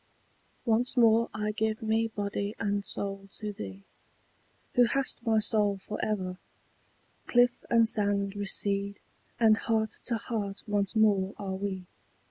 Once 0.65 0.97
more 0.97 1.29
I 1.31 1.51
give 1.51 1.83
me 1.83 2.07
body 2.07 2.55
and 2.57 2.83
soul 2.83 3.29
to 3.33 3.53
thee, 3.53 3.83
Who 4.73 4.85
hast 4.85 5.23
my 5.23 5.37
soul 5.37 5.77
for 5.77 6.03
ever: 6.03 6.39
cliff 7.27 7.63
and 7.69 7.87
sand 7.87 8.35
Recede, 8.35 8.99
and 9.39 9.57
heart 9.57 9.91
to 10.05 10.17
heart 10.17 10.63
once 10.65 10.95
more 10.95 11.35
are 11.37 11.53
we. 11.53 11.85